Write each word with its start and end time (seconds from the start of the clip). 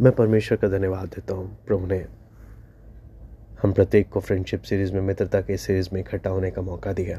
मैं 0.00 0.12
परमेश्वर 0.12 0.58
का 0.58 0.68
धन्यवाद 0.68 1.08
देता 1.08 1.34
हूँ, 1.34 1.46
प्रभु 1.66 1.86
ने। 1.86 1.96
हम 3.62 3.72
प्रत्येक 3.72 4.08
को 4.08 4.20
फ्रेंडशिप 4.20 4.62
सीरीज़ 4.62 4.92
में 4.92 5.00
मित्रता 5.00 5.40
के 5.40 5.56
सीरीज़ 5.56 5.88
में 5.92 6.00
इकट्ठा 6.00 6.30
होने 6.30 6.50
का 6.50 6.62
मौका 6.62 6.92
दिया। 6.92 7.18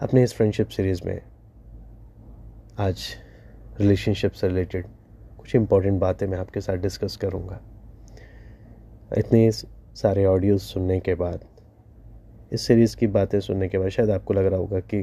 अपने 0.00 0.22
इस 0.22 0.34
फ्रेंडशिप 0.34 0.68
सीरीज़ 0.68 1.00
में 1.06 1.20
आज 2.78 3.02
रिलेशनशिप 3.80 4.32
से 4.32 4.48
रिलेटेड 4.48 4.86
कुछ 5.38 5.54
इम्पोर्टेंट 5.54 6.00
बातें 6.00 6.26
मैं 6.26 6.38
आपके 6.38 6.60
साथ 6.60 6.76
डिस्कस 6.76 7.16
करूँगा। 7.16 7.60
इतने 9.18 9.50
सारे 9.52 10.24
ऑडियोज 10.24 10.60
सुनने 10.60 11.00
के 11.00 11.14
बाद, 11.14 11.44
इस 12.52 12.66
सीरीज़ 12.66 12.96
की 12.96 13.06
बातें 13.08 13.38
सुनने 13.40 13.68
के 13.68 13.78
बाद 13.78 13.88
शायद 13.88 14.10
आपको 14.10 14.34
लग 14.34 14.46
रहा 14.46 14.58
होगा 14.58 14.80
कि 14.80 15.02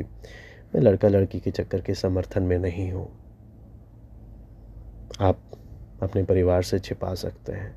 मैं 0.76 0.82
लड़का 0.82 1.08
लड़की 1.08 1.40
के 1.40 1.52
चक्कर 1.52 1.82
के 1.82 1.94
समर्थन 1.96 2.44
में 2.44 2.58
नहीं 2.60 2.92
हूँ। 2.92 3.08
आप 5.20 5.42
अपने 6.04 6.24
परिवार 6.24 6.64
से 6.64 6.80
छिपा 6.80 7.14
सकते 7.16 7.52
हैं। 7.52 7.76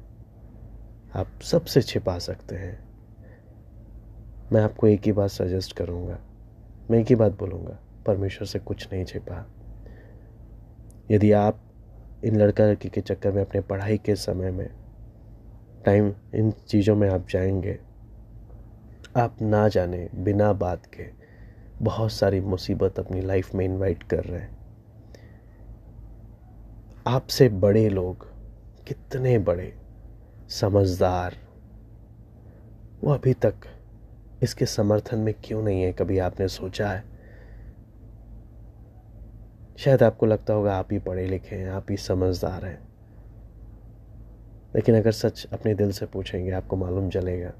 आप 1.15 1.27
सबसे 1.43 1.83
छिपा 1.83 2.19
सकते 2.19 2.55
हैं। 2.55 2.89
मैं 4.53 4.61
आपको 4.61 4.87
एक 4.87 5.03
ही 5.07 5.13
बात 5.13 5.31
सजेस्ट 5.31 5.77
करूँगा। 5.77 6.19
मैं 6.91 6.99
एक 6.99 7.07
ही 7.07 7.15
बात 7.15 7.39
बोलूँगा, 7.39 7.79
परमेश्वर 8.07 8.47
से 8.47 8.59
कुछ 8.59 8.93
नहीं 8.93 9.05
छिपा। 9.05 9.47
यदि 11.11 11.33
आप 11.33 11.63
इन 12.25 12.37
लड़का 12.37 12.65
लड़की 12.65 12.89
के 12.89 13.01
चक्कर 13.01 13.33
में 13.33 13.45
अपने 13.45 13.61
पढ़ाई 13.61 13.99
के 13.99 14.15
समय 14.15 14.51
में 14.51 14.71
टाइम 15.85 16.15
इन 16.35 16.51
चीज़ों 16.51 16.97
में 16.97 17.11
आप 17.11 17.27
जाएँगे, 17.31 17.79
आप 19.17 19.37
ना 19.43 19.69
जाने, 19.69 20.09
बिना 20.15 20.53
बात 20.53 20.87
के 20.87 21.07
बहुत 21.83 22.13
सारी 22.13 22.41
मुसीबत 22.41 22.99
अपनी 22.99 23.21
लाइफ 23.21 23.55
में 23.55 23.65
इनवाइट 23.65 24.03
कर 24.03 24.25
रहे 24.25 24.41
हैं। 24.41 24.58
आपसे 27.09 27.49
बड़े 27.49 27.89
लोग 27.89 28.27
कितने 28.85 29.39
बड़े 29.39 29.75
समझदार। 30.49 31.35
वो 33.05 33.13
अभी 33.13 33.35
तक 33.35 33.55
इसके 34.43 34.67
समर्थन 34.67 35.19
में 35.19 35.35
क्यों 35.45 35.63
नहीं 35.63 35.83
है, 35.83 35.93
कभी 35.93 36.19
आपने 36.19 36.49
सोचा 36.49 36.91
है? 36.91 37.05
शायद 39.79 40.03
आपको 40.03 40.27
लगता 40.27 40.55
होगा 40.55 40.77
आप 40.77 40.89
ही 40.93 40.99
पढ़े 40.99 41.27
लिखे 41.27 41.57
हैं, 41.57 41.71
आप 41.71 41.87
ही 41.91 41.97
समझदार 41.97 42.65
हैं। 42.65 42.89
लेकिन 44.75 44.97
अगर 44.97 45.13
सच 45.13 45.47
अपने 45.53 45.75
दिल 45.75 45.93
से 45.93 46.07
पूछेंगे, 46.07 46.51
आपको 46.51 46.77
मालूम 46.77 47.11
चलेगा, 47.11 47.53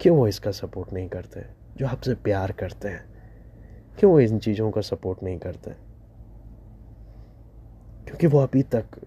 क्यों 0.00 0.16
वो 0.16 0.28
इसका 0.28 0.50
सपोर्ट 0.50 0.92
नहीं 0.92 1.08
करते, 1.08 1.44
जो 1.76 1.86
आपसे 1.86 2.14
प्यार 2.14 2.52
करते 2.52 2.88
हैं? 2.88 3.04
क्यों 3.98 4.12
वो 4.12 4.20
इन 4.20 4.38
चीज़ों 4.38 4.70
का 4.70 4.80
सपोर्ट 4.80 5.22
नहीं 5.22 5.38
करते? 5.38 5.91
क्योंकि 8.04 8.26
वो 8.26 8.38
अभी 8.40 8.62
तक 8.74 9.00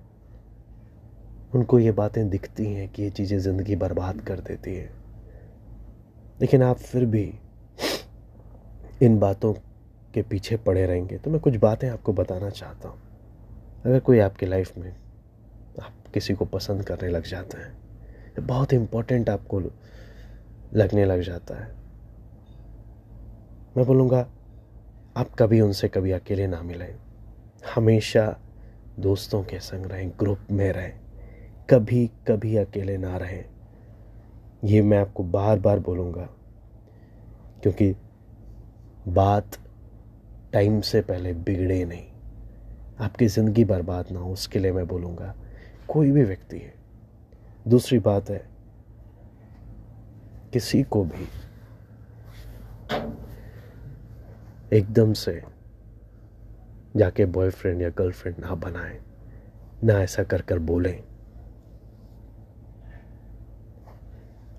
उनको 1.55 1.79
ये 1.79 1.91
बातें 1.93 2.27
दिखती 2.29 2.65
हैं 2.65 2.87
कि 2.89 3.03
ये 3.03 3.09
चीज़ें 3.09 3.37
ज़िंदगी 3.39 3.75
बर्बाद 3.75 4.21
कर 4.21 4.39
देती 4.39 4.75
है। 4.75 4.89
लेकिन 6.41 6.63
आप 6.63 6.77
फिर 6.77 7.05
भी 7.05 7.23
इन 9.01 9.17
बातों 9.19 9.53
के 10.13 10.21
पीछे 10.21 10.57
पड़े 10.57 10.85
रहेंगे। 10.85 11.17
तो 11.17 11.31
मैं 11.31 11.39
कुछ 11.39 11.55
बातें 11.57 11.89
आपको 11.89 12.13
बताना 12.13 12.49
चाहता 12.51 12.89
हूँ। 12.89 12.97
अगर 13.85 13.99
कोई 13.99 14.19
आपकी 14.19 14.45
लाइफ 14.45 14.77
में 14.77 14.91
आप 15.81 15.93
किसी 16.13 16.33
को 16.33 16.45
पसंद 16.47 16.83
करने 16.83 17.09
लग 17.09 17.23
जाते 17.23 17.57
हैं 17.57 17.73
बहुत 18.39 18.73
इम्पोर्टेंट 18.73 19.29
आपको 19.29 19.59
लगने 20.73 21.05
लग 21.05 21.21
जाता 21.21 21.55
है, 21.55 21.67
मैं 23.77 23.85
बोलूँगा, 23.85 24.19
आप 25.17 25.35
कभी 25.39 25.59
उनसे 25.61 25.87
कभी 25.87 26.11
अकेले 26.11 26.47
ना 26.47 26.61
मिलें। 26.61 26.95
हमेशा 27.65 28.25
दोस्तों 28.99 29.41
के 29.43 29.59
संग 29.59 29.85
रहें, 29.85 30.09
ग्रुप 30.19 30.47
में 30.51 30.71
रहें, 30.73 30.93
कभी 31.69 32.05
कभी 32.27 32.55
अकेले 32.57 32.97
ना 32.97 33.17
रहें। 33.17 33.45
ये 34.63 34.81
मैं 34.81 34.97
आपको 34.97 35.23
बार 35.23 35.59
बार 35.59 35.79
बोलूँगा, 35.79 36.27
क्योंकि 37.63 37.93
बात 39.07 39.57
टाइम 40.53 40.79
से 40.81 41.01
पहले 41.01 41.33
बिगड़े 41.33 41.83
नहीं। 41.85 42.05
आपकी 42.99 43.27
ज़िंदगी 43.27 43.63
बर्बाद 43.65 44.11
ना 44.11 44.19
हो, 44.19 44.31
उसके 44.33 44.59
लिए 44.59 44.71
मैं 44.71 44.87
बोलूँगा, 44.87 45.33
कोई 45.87 46.11
भी 46.11 46.23
व्यक्ति 46.23 46.57
है। 46.57 46.73
दूसरी 47.67 47.99
बात 47.99 48.29
है, 48.29 48.45
किसी 50.53 50.81
को 50.83 51.03
भी 51.05 51.27
एकदम 54.73 55.13
से 55.13 55.41
जाके 56.95 57.25
बॉयफ्रेंड 57.27 57.81
या 57.81 57.89
गर्लफ्रेंड 57.89 58.37
ना 58.39 58.55
बनाएँ, 58.55 58.99
ना 59.83 59.93
ऐसा 59.93 60.23
कर 60.23 60.41
कर 60.41 60.59
बोलें। 60.61 60.97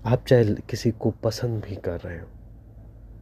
आप 0.05 0.25
चाहे 0.27 0.55
किसी 0.69 0.91
को 0.91 1.11
पसंद 1.23 1.63
भी 1.63 1.75
कर 1.75 1.99
रहे 1.99 2.17
हो, 2.19 2.27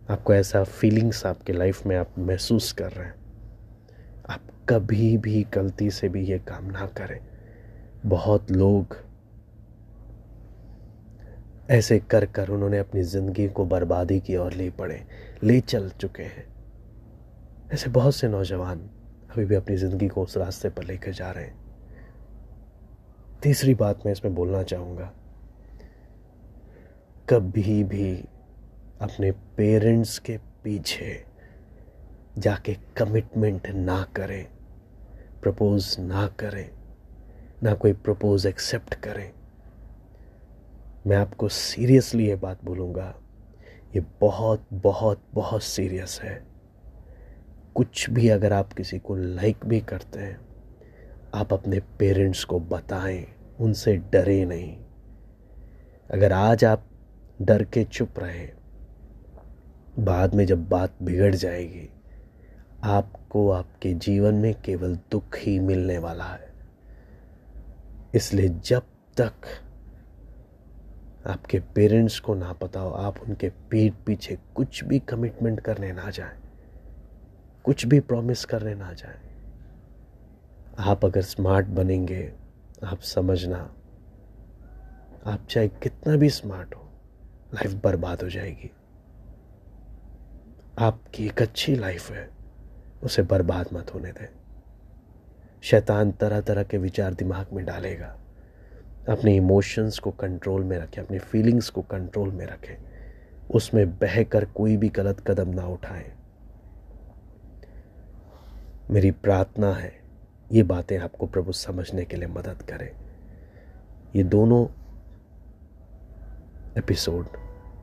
आपको 0.09 0.33
ऐसा 0.33 0.63
फीलिंग्स 0.63 1.25
आपके 1.25 1.53
लाइफ 1.53 1.85
में 1.85 1.95
आप 1.97 2.17
महसूस 2.19 2.71
कर 2.71 2.91
रहे 2.91 3.05
हैं। 3.05 3.15
आप 4.29 4.41
कभी 4.69 5.17
भी 5.17 5.45
गलती 5.53 5.89
से 5.91 6.09
भी 6.09 6.23
ये 6.25 6.39
काम 6.39 6.65
ना 6.65 6.85
करें। 6.97 7.19
बहुत 8.05 8.51
लोग 8.51 8.97
ऐसे 11.69 11.97
कर 12.01 12.25
कर 12.25 12.49
उन्होंने 12.49 12.77
अपनी 12.77 13.03
ज़िंदगी 13.03 13.47
को 13.47 13.65
बर्बादी 13.65 14.19
की 14.19 14.35
ओर 14.35 14.53
ले 14.53 14.69
पड़े, 14.69 15.01
ले 15.43 15.59
चल 15.61 15.89
चुके 15.91 16.23
हैं। 16.23 16.45
ऐसे 17.73 17.89
बहुत 17.89 18.15
से 18.15 18.27
नौजवान 18.27 18.89
अभी 19.35 19.45
भी 19.45 19.55
अपनी 19.55 19.75
ज़िंदगी 19.77 20.07
को 20.07 20.21
उस 20.23 20.35
रास्ते 20.37 20.69
पर 20.69 20.83
लेकर 20.83 21.11
जा 21.11 21.31
रहे 21.31 21.43
हैं। 21.43 21.63
तीसरी 23.43 23.73
बात 23.73 24.05
मैं 24.05 24.11
इसमें 24.11 24.35
बोलना 24.35 24.61
चाहूँगा। 24.63 25.11
कभी 27.29 27.83
भी 27.83 28.13
अपने 29.01 29.31
पेरेंट्स 29.57 30.17
के 30.19 30.37
पीछे 30.63 31.25
जाके 32.37 32.77
कमिटमेंट 32.97 33.67
ना 33.67 34.01
करें 34.15 34.45
प्रपोज 35.41 35.95
ना 35.99 36.25
करें, 36.39 36.69
ना 37.63 37.73
कोई 37.73 37.93
प्रपोज 37.93 38.45
एक्सेप्ट 38.45 38.93
करें। 39.03 39.31
मैं 41.07 41.17
आपको 41.17 41.49
सीरियसली 41.49 42.27
ये 42.27 42.35
बात 42.37 42.65
बोलूँगा, 42.65 43.13
ये 43.95 44.05
बहुत 44.21 44.67
बहुत 44.73 45.29
बहुत 45.33 45.63
सीरियस 45.63 46.19
है। 46.23 46.43
कुछ 47.75 48.09
भी 48.09 48.29
अगर 48.29 48.53
आप 48.53 48.73
किसी 48.73 48.99
को 48.99 49.15
लाइक 49.15 49.65
भी 49.65 49.79
करते 49.79 50.19
हैं, 50.19 50.39
आप 51.33 51.53
अपने 51.53 51.79
पेरेंट्स 51.79 52.43
को 52.43 52.59
बताएँ, 52.59 53.25
उनसे 53.59 53.97
डरे 53.97 54.45
नहीं। 54.45 54.77
अगर 56.11 56.31
आज 56.31 56.65
आप 56.65 56.85
डर 57.41 57.63
के 57.63 57.83
चुप 57.83 58.19
रहे, 58.19 58.47
बाद 59.99 60.35
में 60.35 60.45
जब 60.45 60.69
बात 60.69 60.93
बिगड़ 61.03 61.35
जाएगी, 61.35 61.89
आपको 62.83 63.49
आपके 63.51 63.93
जीवन 63.93 64.35
में 64.35 64.61
केवल 64.61 64.95
दुख 65.11 65.37
ही 65.37 65.59
मिलने 65.59 65.97
वाला 65.97 66.25
है। 66.25 66.53
इसलिए 68.15 68.49
जब 68.49 68.83
तक 69.21 69.33
आपके 71.27 71.59
पेरेंट्स 71.59 72.19
को 72.19 72.35
ना 72.35 72.53
पता 72.53 72.79
हो, 72.79 72.89
आप 72.89 73.19
उनके 73.19 73.49
पीठ 73.49 73.93
पीछे 74.05 74.37
कुछ 74.55 74.83
भी 74.83 74.99
कमिटमेंट 74.99 75.59
करने 75.59 75.91
ना 75.91 76.09
जाएँ। 76.09 76.44
कुछ 77.65 77.85
भी 77.85 77.99
प्रॉमिस 77.99 78.45
करने 78.45 78.75
ना 78.75 78.93
जाए। 78.93 79.19
आप 80.79 81.05
अगर 81.05 81.21
स्मार्ट 81.21 81.67
बनेंगे, 81.67 82.33
आप 82.83 82.99
समझना, 82.99 83.75
आप 85.25 85.47
चाहे 85.49 85.67
कितना 85.67 86.15
भी 86.15 86.29
स्मार्ट 86.29 86.75
हो 86.75 86.89
लाइफ 87.53 87.81
बर्बाद 87.83 88.21
हो 88.21 88.29
जाएगी। 88.29 88.71
आपकी 90.79 91.25
एक 91.25 91.41
अच्छी 91.41 91.75
लाइफ 91.75 92.11
है, 92.11 92.29
उसे 93.03 93.21
बर्बाद 93.21 93.67
मत 93.73 93.93
होने 93.93 94.11
दें। 94.11 94.27
शैतान 95.61 96.11
तरह 96.11 96.41
तरह 96.41 96.63
के 96.63 96.77
विचार 96.77 97.13
दिमाग 97.13 97.47
में 97.53 97.65
डालेगा। 97.65 98.17
अपने 99.09 99.35
इमोशंस 99.35 99.99
को 99.99 100.11
कंट्रोल 100.11 100.63
में 100.63 100.77
रखें, 100.77 101.01
अपने 101.01 101.19
फीलिंग्स 101.19 101.69
को 101.69 101.81
कंट्रोल 101.81 102.31
में 102.31 102.45
रखें। 102.45 102.75
उसमें 103.51 103.97
बहकर 103.97 104.45
कोई 104.45 104.77
भी 104.77 104.89
गलत 104.89 105.19
कदम 105.19 105.49
ना 105.49 105.65
उठाएँ। 105.67 106.24
मेरी 108.91 109.11
प्रार्थना 109.11 109.73
है, 109.73 109.93
ये 110.51 110.63
बातें 110.63 110.97
आपको 110.97 111.25
प्रभु 111.25 111.51
समझने 111.51 112.05
के 112.05 112.17
लिए 112.17 112.27
मदद 112.27 112.61
करें। 112.69 112.89
ये 114.15 114.23
दोनों 114.23 114.67
एपिसोड 116.77 117.25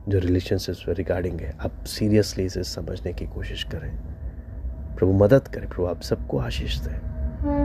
जो 0.09 0.19
रिलेशनशिप्स 0.19 0.85
रिगार्डिंग 0.89 1.39
है, 1.41 1.57
आप 1.59 1.83
सीरियसली 1.83 2.45
इसे 2.45 2.63
समझने 2.63 3.13
की 3.13 3.25
कोशिश 3.25 3.63
करें। 3.63 3.97
प्रभु 4.95 5.13
मदद 5.13 5.47
करें, 5.47 5.69
प्रभु 5.69 5.85
आप 5.85 6.01
सबको 6.01 6.37
आशीष 6.37 6.77
दें। 6.77 7.63